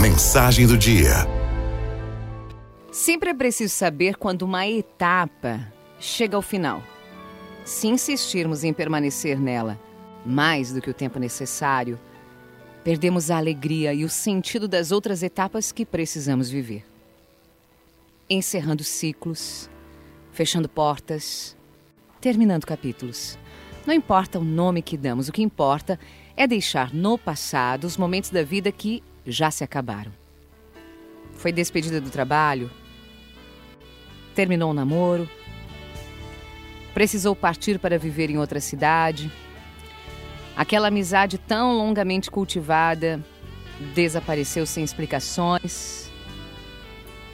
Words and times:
Mensagem 0.00 0.66
do 0.66 0.76
dia. 0.76 1.26
Sempre 2.90 3.30
é 3.30 3.34
preciso 3.34 3.72
saber 3.72 4.16
quando 4.16 4.42
uma 4.42 4.66
etapa 4.66 5.72
chega 6.00 6.36
ao 6.36 6.42
final. 6.42 6.82
Se 7.64 7.86
insistirmos 7.86 8.64
em 8.64 8.72
permanecer 8.72 9.38
nela 9.38 9.78
mais 10.24 10.72
do 10.72 10.80
que 10.80 10.90
o 10.90 10.94
tempo 10.94 11.18
necessário, 11.18 12.00
perdemos 12.82 13.30
a 13.30 13.36
alegria 13.36 13.94
e 13.94 14.04
o 14.04 14.08
sentido 14.08 14.66
das 14.66 14.90
outras 14.90 15.22
etapas 15.22 15.70
que 15.70 15.86
precisamos 15.86 16.50
viver. 16.50 16.84
Encerrando 18.28 18.82
ciclos, 18.82 19.70
fechando 20.32 20.68
portas, 20.68 21.56
terminando 22.20 22.66
capítulos. 22.66 23.38
Não 23.86 23.94
importa 23.94 24.38
o 24.38 24.44
nome 24.44 24.82
que 24.82 24.96
damos, 24.96 25.28
o 25.28 25.32
que 25.32 25.42
importa 25.42 25.98
é 26.36 26.46
deixar 26.46 26.92
no 26.92 27.18
passado 27.18 27.84
os 27.84 27.96
momentos 27.96 28.30
da 28.30 28.42
vida 28.42 28.72
que 28.72 29.02
já 29.26 29.50
se 29.50 29.64
acabaram. 29.64 30.12
Foi 31.34 31.52
despedida 31.52 32.00
do 32.00 32.10
trabalho, 32.10 32.70
terminou 34.34 34.70
o 34.70 34.74
namoro, 34.74 35.28
precisou 36.94 37.34
partir 37.34 37.78
para 37.78 37.98
viver 37.98 38.30
em 38.30 38.38
outra 38.38 38.60
cidade. 38.60 39.30
Aquela 40.56 40.88
amizade 40.88 41.38
tão 41.38 41.76
longamente 41.76 42.30
cultivada 42.30 43.24
desapareceu 43.94 44.66
sem 44.66 44.84
explicações. 44.84 46.10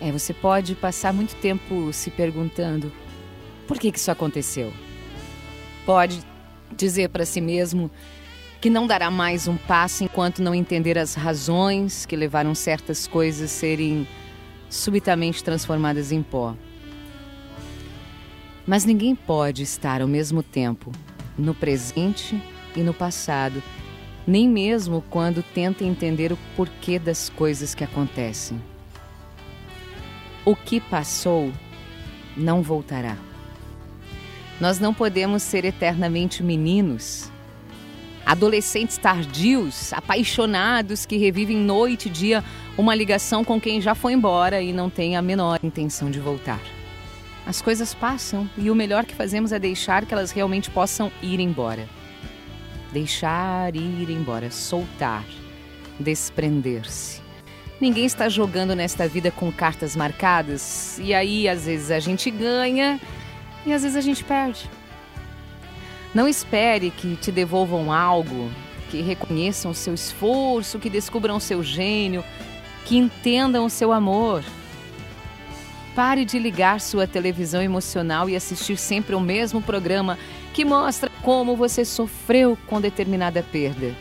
É, 0.00 0.12
você 0.12 0.32
pode 0.32 0.74
passar 0.76 1.12
muito 1.12 1.34
tempo 1.36 1.92
se 1.92 2.10
perguntando 2.10 2.92
por 3.66 3.78
que, 3.78 3.90
que 3.90 3.98
isso 3.98 4.10
aconteceu. 4.10 4.72
Pode 5.84 6.20
dizer 6.76 7.08
para 7.08 7.24
si 7.24 7.40
mesmo 7.40 7.90
que 8.60 8.68
não 8.68 8.86
dará 8.86 9.10
mais 9.10 9.46
um 9.46 9.56
passo 9.56 10.02
enquanto 10.02 10.42
não 10.42 10.54
entender 10.54 10.98
as 10.98 11.14
razões 11.14 12.04
que 12.04 12.16
levaram 12.16 12.54
certas 12.54 13.06
coisas 13.06 13.42
a 13.50 13.54
serem 13.54 14.06
subitamente 14.68 15.44
transformadas 15.44 16.10
em 16.10 16.22
pó. 16.22 16.56
Mas 18.66 18.84
ninguém 18.84 19.14
pode 19.14 19.62
estar 19.62 20.02
ao 20.02 20.08
mesmo 20.08 20.42
tempo 20.42 20.90
no 21.38 21.54
presente 21.54 22.40
e 22.74 22.80
no 22.80 22.92
passado, 22.92 23.62
nem 24.26 24.48
mesmo 24.48 25.02
quando 25.08 25.42
tenta 25.42 25.84
entender 25.84 26.32
o 26.32 26.38
porquê 26.56 26.98
das 26.98 27.28
coisas 27.30 27.74
que 27.74 27.84
acontecem. 27.84 28.60
O 30.44 30.56
que 30.56 30.80
passou 30.80 31.52
não 32.36 32.60
voltará. 32.60 33.16
Nós 34.60 34.80
não 34.80 34.92
podemos 34.92 35.44
ser 35.44 35.64
eternamente 35.64 36.42
meninos 36.42 37.30
adolescentes 38.28 38.98
tardios, 38.98 39.90
apaixonados 39.94 41.06
que 41.06 41.16
revivem 41.16 41.56
noite 41.56 42.08
e 42.08 42.10
dia 42.10 42.44
uma 42.76 42.94
ligação 42.94 43.42
com 43.42 43.58
quem 43.58 43.80
já 43.80 43.94
foi 43.94 44.12
embora 44.12 44.60
e 44.60 44.70
não 44.70 44.90
tem 44.90 45.16
a 45.16 45.22
menor 45.22 45.58
intenção 45.62 46.10
de 46.10 46.20
voltar. 46.20 46.60
As 47.46 47.62
coisas 47.62 47.94
passam 47.94 48.48
e 48.58 48.70
o 48.70 48.74
melhor 48.74 49.06
que 49.06 49.14
fazemos 49.14 49.50
é 49.50 49.58
deixar 49.58 50.04
que 50.04 50.12
elas 50.12 50.30
realmente 50.30 50.70
possam 50.70 51.10
ir 51.22 51.40
embora. 51.40 51.88
Deixar 52.92 53.74
ir 53.74 54.10
embora, 54.10 54.50
soltar, 54.50 55.24
desprender-se. 55.98 57.22
Ninguém 57.80 58.04
está 58.04 58.28
jogando 58.28 58.76
nesta 58.76 59.08
vida 59.08 59.30
com 59.30 59.50
cartas 59.50 59.96
marcadas 59.96 60.98
e 60.98 61.14
aí 61.14 61.48
às 61.48 61.64
vezes 61.64 61.90
a 61.90 61.98
gente 61.98 62.30
ganha 62.30 63.00
e 63.64 63.72
às 63.72 63.84
vezes 63.84 63.96
a 63.96 64.02
gente 64.02 64.22
perde. 64.22 64.68
Não 66.14 66.26
espere 66.26 66.90
que 66.90 67.16
te 67.16 67.30
devolvam 67.30 67.92
algo, 67.92 68.50
que 68.90 69.02
reconheçam 69.02 69.70
o 69.70 69.74
seu 69.74 69.92
esforço, 69.92 70.78
que 70.78 70.88
descubram 70.88 71.36
o 71.36 71.40
seu 71.40 71.62
gênio, 71.62 72.24
que 72.84 72.96
entendam 72.96 73.66
o 73.66 73.70
seu 73.70 73.92
amor. 73.92 74.42
Pare 75.94 76.24
de 76.24 76.38
ligar 76.38 76.80
sua 76.80 77.06
televisão 77.06 77.60
emocional 77.60 78.30
e 78.30 78.36
assistir 78.36 78.76
sempre 78.78 79.14
o 79.14 79.20
mesmo 79.20 79.60
programa 79.60 80.18
que 80.54 80.64
mostra 80.64 81.10
como 81.22 81.56
você 81.56 81.84
sofreu 81.84 82.56
com 82.66 82.80
determinada 82.80 83.42
perda. 83.42 83.94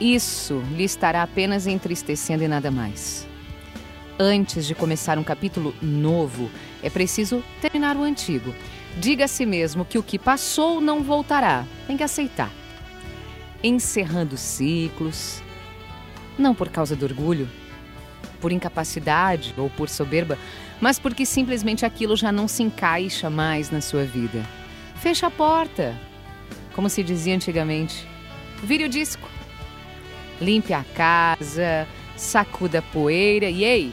Isso 0.00 0.62
lhe 0.74 0.84
estará 0.84 1.22
apenas 1.22 1.66
entristecendo 1.66 2.44
e 2.44 2.48
nada 2.48 2.70
mais. 2.70 3.26
Antes 4.18 4.66
de 4.66 4.74
começar 4.74 5.18
um 5.18 5.24
capítulo 5.24 5.74
novo, 5.82 6.50
é 6.82 6.88
preciso 6.88 7.42
terminar 7.60 7.96
o 7.96 8.02
antigo 8.02 8.54
Diga 8.98 9.26
a 9.26 9.28
si 9.28 9.46
mesmo 9.46 9.84
que 9.84 9.96
o 9.96 10.02
que 10.02 10.18
passou 10.18 10.80
não 10.80 11.04
voltará. 11.04 11.64
Tem 11.86 11.96
que 11.96 12.02
aceitar. 12.02 12.50
Encerrando 13.62 14.36
ciclos, 14.36 15.40
não 16.36 16.52
por 16.52 16.68
causa 16.68 16.96
do 16.96 17.04
orgulho, 17.04 17.48
por 18.40 18.50
incapacidade 18.50 19.54
ou 19.56 19.70
por 19.70 19.88
soberba, 19.88 20.36
mas 20.80 20.98
porque 20.98 21.24
simplesmente 21.24 21.86
aquilo 21.86 22.16
já 22.16 22.32
não 22.32 22.48
se 22.48 22.64
encaixa 22.64 23.30
mais 23.30 23.70
na 23.70 23.80
sua 23.80 24.04
vida. 24.04 24.44
Fecha 24.96 25.28
a 25.28 25.30
porta, 25.30 25.96
como 26.74 26.90
se 26.90 27.04
dizia 27.04 27.36
antigamente. 27.36 28.04
Vire 28.64 28.84
o 28.84 28.88
disco. 28.88 29.28
Limpe 30.40 30.72
a 30.72 30.82
casa, 30.82 31.86
sacuda 32.16 32.80
a 32.80 32.82
poeira 32.82 33.48
e 33.48 33.62
ei, 33.64 33.92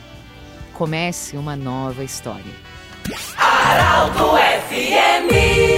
comece 0.74 1.38
uma 1.38 1.56
nova 1.56 2.04
história. 2.04 2.65
Arauto 3.38 4.38
FMI 4.68 5.75